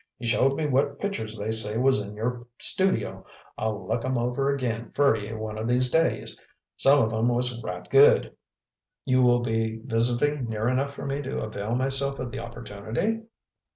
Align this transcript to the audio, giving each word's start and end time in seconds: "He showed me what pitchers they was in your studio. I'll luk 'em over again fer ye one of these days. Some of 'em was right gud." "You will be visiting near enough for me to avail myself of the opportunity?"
"He 0.17 0.25
showed 0.25 0.55
me 0.55 0.65
what 0.65 0.97
pitchers 0.99 1.37
they 1.37 1.77
was 1.77 2.01
in 2.01 2.15
your 2.15 2.47
studio. 2.57 3.23
I'll 3.55 3.85
luk 3.85 4.03
'em 4.03 4.17
over 4.17 4.51
again 4.51 4.89
fer 4.95 5.15
ye 5.15 5.31
one 5.33 5.59
of 5.59 5.67
these 5.67 5.91
days. 5.91 6.35
Some 6.75 7.03
of 7.03 7.13
'em 7.13 7.27
was 7.27 7.61
right 7.61 7.87
gud." 7.87 8.31
"You 9.05 9.21
will 9.21 9.41
be 9.41 9.79
visiting 9.85 10.49
near 10.49 10.67
enough 10.67 10.95
for 10.95 11.05
me 11.05 11.21
to 11.21 11.43
avail 11.43 11.75
myself 11.75 12.17
of 12.17 12.31
the 12.31 12.39
opportunity?" 12.43 13.21